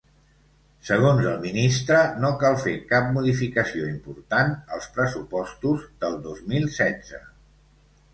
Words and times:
Segons 0.85 1.25
el 1.31 1.35
ministre, 1.41 1.99
no 2.23 2.31
cal 2.43 2.57
fer 2.63 2.73
cap 2.93 3.11
“modificació 3.17 3.89
important” 3.89 4.55
als 4.79 4.89
pressupostos 4.95 5.85
del 6.05 6.17
dos 6.25 6.41
mil 6.55 6.67
setze. 6.79 7.21